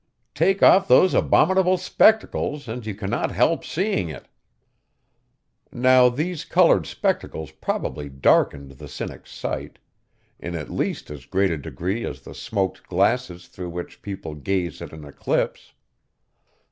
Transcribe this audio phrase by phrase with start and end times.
[0.33, 4.27] 'Take off those abominable spectacles, and you cannot help seeing it!'
[5.71, 9.77] Now these colored spectacles probably darkened the Cynic's sight,
[10.39, 14.81] in at least as great a degree as the smoked glasses through which people gaze
[14.81, 15.71] at an eclipse.